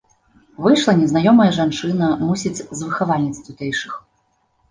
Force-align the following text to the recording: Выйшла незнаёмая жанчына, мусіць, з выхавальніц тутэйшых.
Выйшла 0.67 0.93
незнаёмая 1.01 1.47
жанчына, 1.57 2.09
мусіць, 2.29 2.63
з 2.79 2.79
выхавальніц 2.87 3.37
тутэйшых. 3.49 3.93